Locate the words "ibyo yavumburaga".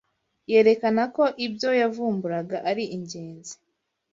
1.45-2.57